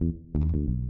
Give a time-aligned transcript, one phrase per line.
[0.00, 0.14] Thank
[0.54, 0.87] you.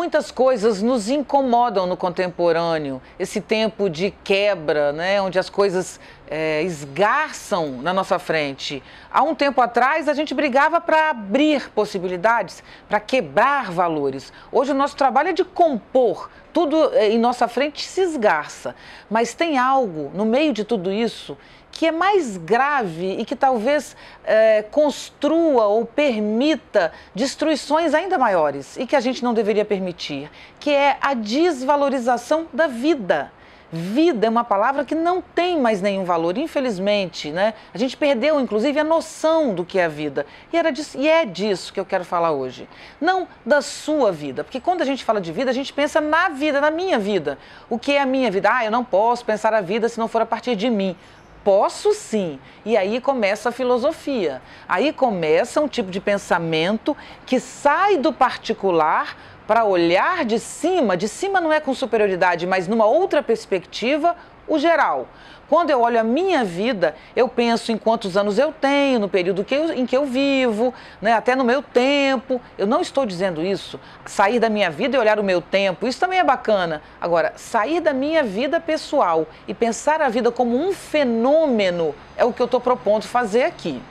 [0.00, 6.62] Muitas coisas nos incomodam no contemporâneo, esse tempo de quebra, né, onde as coisas é,
[6.62, 8.82] esgarçam na nossa frente.
[9.12, 14.32] Há um tempo atrás a gente brigava para abrir possibilidades, para quebrar valores.
[14.50, 18.74] Hoje o nosso trabalho é de compor, tudo é, em nossa frente se esgarça.
[19.08, 21.36] Mas tem algo no meio de tudo isso
[21.72, 28.86] que é mais grave e que talvez é, construa ou permita destruições ainda maiores e
[28.86, 33.32] que a gente não deveria permitir, que é a desvalorização da vida.
[33.72, 37.54] Vida é uma palavra que não tem mais nenhum valor, infelizmente, né?
[37.72, 40.26] A gente perdeu, inclusive, a noção do que é a vida.
[40.52, 42.68] E, era disso, e é disso que eu quero falar hoje.
[43.00, 46.30] Não da sua vida, porque quando a gente fala de vida, a gente pensa na
[46.30, 47.38] vida, na minha vida.
[47.68, 48.50] O que é a minha vida?
[48.52, 50.96] Ah, eu não posso pensar a vida se não for a partir de mim.
[51.44, 52.38] Posso sim.
[52.66, 54.42] E aí começa a filosofia.
[54.68, 60.96] Aí começa um tipo de pensamento que sai do particular para olhar de cima.
[60.96, 64.16] De cima não é com superioridade, mas numa outra perspectiva,
[64.46, 65.08] o geral.
[65.50, 69.42] Quando eu olho a minha vida, eu penso em quantos anos eu tenho, no período
[69.42, 72.40] que eu, em que eu vivo, né, até no meu tempo.
[72.56, 73.80] Eu não estou dizendo isso.
[74.06, 76.80] Sair da minha vida e olhar o meu tempo, isso também é bacana.
[77.00, 82.32] Agora, sair da minha vida pessoal e pensar a vida como um fenômeno é o
[82.32, 83.82] que eu estou propondo fazer aqui.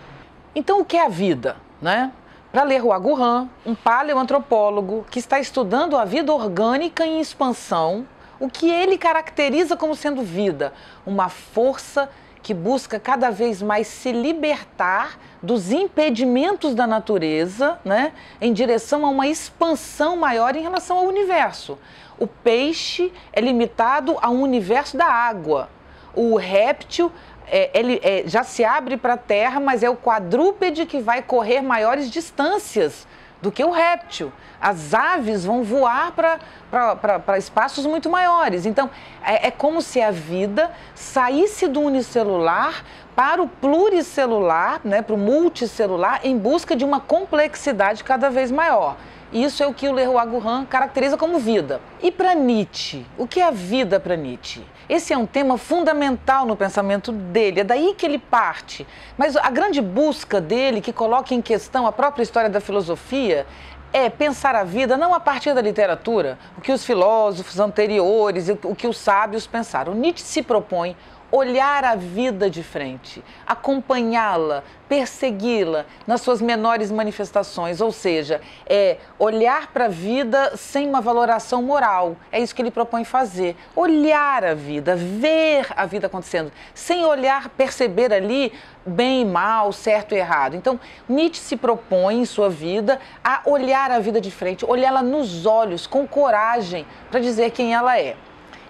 [0.56, 1.58] Então, o que é a vida?
[1.82, 2.10] Né?
[2.52, 8.08] Para ler o Agurran, um paleoantropólogo que está estudando a vida orgânica em expansão,
[8.40, 10.74] o que ele caracteriza como sendo vida,
[11.06, 12.10] uma força
[12.42, 19.10] que busca cada vez mais se libertar dos impedimentos da natureza, né, em direção a
[19.10, 21.78] uma expansão maior em relação ao universo.
[22.18, 25.70] O peixe é limitado ao universo da água.
[26.16, 27.12] O réptil
[27.52, 31.22] é, ele é, já se abre para a terra, mas é o quadrúpede que vai
[31.22, 33.08] correr maiores distâncias
[33.42, 34.32] do que o réptil.
[34.62, 38.66] As aves vão voar para espaços muito maiores.
[38.66, 38.90] Então,
[39.24, 42.84] é, é como se a vida saísse do unicelular
[43.16, 48.98] para o pluricelular, né, para o multicelular, em busca de uma complexidade cada vez maior.
[49.32, 51.80] Isso é o que o Leroy Gourand caracteriza como vida.
[52.02, 54.66] E para Nietzsche, o que é a vida para Nietzsche?
[54.90, 58.88] Esse é um tema fundamental no pensamento dele, é daí que ele parte.
[59.16, 63.46] Mas a grande busca dele, que coloca em questão a própria história da filosofia,
[63.94, 68.74] é pensar a vida não a partir da literatura, o que os filósofos anteriores, o
[68.74, 69.94] que os sábios pensaram.
[69.94, 70.96] Nietzsche se propõe
[71.32, 79.68] olhar a vida de frente, acompanhá-la, persegui-la nas suas menores manifestações, ou seja, é olhar
[79.68, 82.16] para a vida sem uma valoração moral.
[82.32, 83.56] É isso que ele propõe fazer.
[83.76, 88.52] Olhar a vida, ver a vida acontecendo, sem olhar, perceber ali
[88.86, 90.56] bem e mal, certo e errado.
[90.56, 95.46] Então, Nietzsche se propõe em sua vida a olhar a vida de frente, olhá-la nos
[95.46, 98.16] olhos, com coragem, para dizer quem ela é.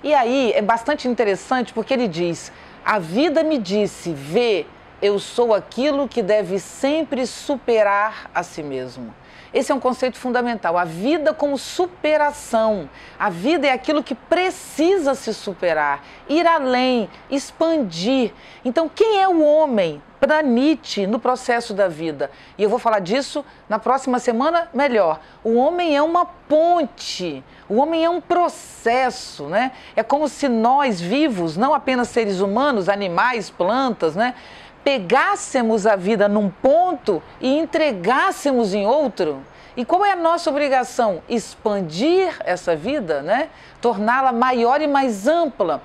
[0.04, 2.52] E aí é bastante interessante porque ele diz:
[2.86, 4.66] A vida me disse, vê,
[5.02, 9.14] eu sou aquilo que deve sempre superar a si mesmo.
[9.54, 10.78] Esse é um conceito fundamental.
[10.78, 12.88] A vida como superação.
[13.18, 18.32] A vida é aquilo que precisa se superar, ir além, expandir.
[18.64, 22.30] Então, quem é o homem para Nietzsche no processo da vida?
[22.60, 25.20] E eu vou falar disso na próxima semana melhor.
[25.44, 27.44] O homem é uma ponte.
[27.68, 29.72] O homem é um processo, né?
[29.96, 34.36] É como se nós vivos, não apenas seres humanos, animais, plantas, né?
[34.84, 39.42] Pegássemos a vida num ponto e entregássemos em outro.
[39.78, 41.22] E qual é a nossa obrigação?
[41.30, 43.50] Expandir essa vida, né?
[43.82, 45.82] torná-la maior e mais ampla.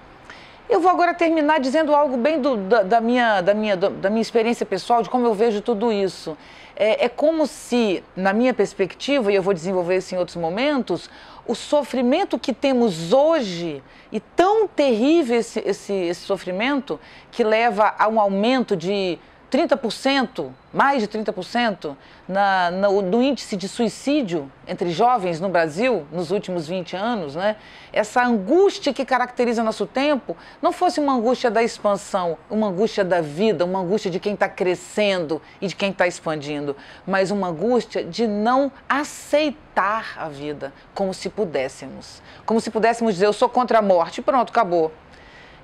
[0.68, 4.22] Eu vou agora terminar dizendo algo bem do, da, da, minha, da, minha, da minha
[4.22, 6.36] experiência pessoal, de como eu vejo tudo isso.
[6.74, 11.10] É, é como se, na minha perspectiva, e eu vou desenvolver isso em outros momentos,
[11.46, 16.98] o sofrimento que temos hoje, e tão terrível esse, esse, esse sofrimento,
[17.30, 19.18] que leva a um aumento de
[19.54, 21.94] 30%, mais de 30%
[22.26, 27.54] na, no, no, índice de suicídio entre jovens no Brasil nos últimos 20 anos, né?
[27.92, 33.20] essa angústia que caracteriza nosso tempo, não fosse uma angústia da expansão, uma angústia da
[33.20, 38.02] vida, uma angústia de quem está crescendo e de quem está expandindo, mas uma angústia
[38.02, 42.20] de não aceitar a vida como se pudéssemos.
[42.44, 44.90] Como se pudéssemos dizer, eu sou contra a morte, pronto, acabou.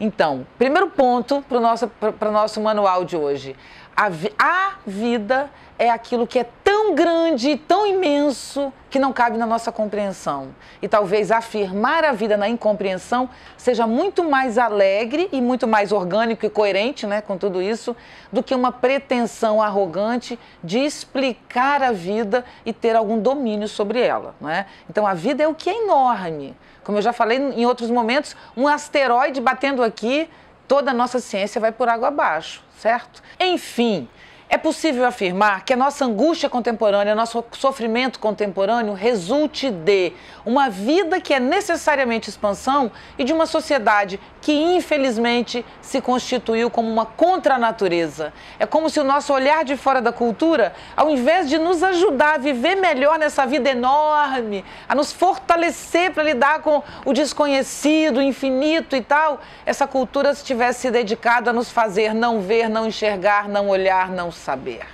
[0.00, 1.90] Então, primeiro ponto para o nosso,
[2.32, 3.54] nosso manual de hoje.
[3.96, 4.08] A,
[4.38, 9.72] a vida é aquilo que é tão grande, tão imenso, que não cabe na nossa
[9.72, 10.54] compreensão.
[10.82, 16.44] E talvez afirmar a vida na incompreensão seja muito mais alegre e muito mais orgânico
[16.44, 17.96] e coerente né, com tudo isso
[18.30, 24.34] do que uma pretensão arrogante de explicar a vida e ter algum domínio sobre ela.
[24.40, 24.66] Né?
[24.88, 26.54] Então a vida é o que é enorme.
[26.84, 30.28] Como eu já falei em outros momentos, um asteroide batendo aqui,
[30.70, 33.20] toda a nossa ciência vai por água abaixo, certo?
[33.40, 34.08] Enfim.
[34.52, 40.12] É possível afirmar que a nossa angústia contemporânea, nosso sofrimento contemporâneo resulte de
[40.44, 46.90] uma vida que é necessariamente expansão e de uma sociedade que infelizmente se constituiu como
[46.90, 48.32] uma contranatureza.
[48.58, 52.34] É como se o nosso olhar de fora da cultura, ao invés de nos ajudar
[52.34, 58.22] a viver melhor nessa vida enorme, a nos fortalecer para lidar com o desconhecido, o
[58.22, 63.48] infinito e tal, essa cultura tivesse se dedicado a nos fazer não ver, não enxergar,
[63.48, 64.86] não olhar, não saber.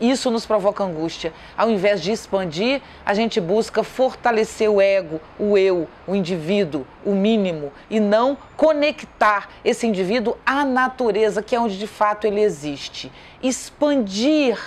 [0.00, 1.32] Isso nos provoca angústia.
[1.56, 7.14] Ao invés de expandir, a gente busca fortalecer o ego, o eu, o indivíduo, o
[7.14, 13.10] mínimo, e não conectar esse indivíduo à natureza, que é onde de fato ele existe.
[13.42, 14.58] Expandir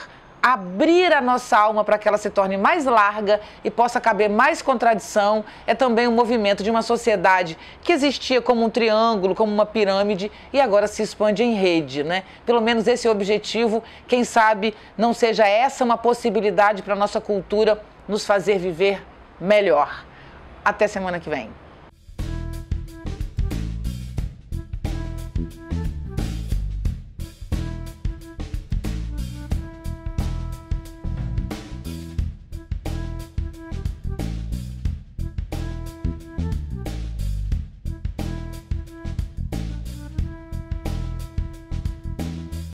[0.42, 4.62] abrir a nossa alma para que ela se torne mais larga e possa caber mais
[4.62, 9.66] contradição, é também um movimento de uma sociedade que existia como um triângulo, como uma
[9.66, 12.24] pirâmide e agora se expande em rede, né?
[12.46, 17.20] Pelo menos esse é objetivo, quem sabe não seja essa uma possibilidade para a nossa
[17.20, 19.06] cultura nos fazer viver
[19.40, 20.06] melhor.
[20.64, 21.67] Até semana que vem.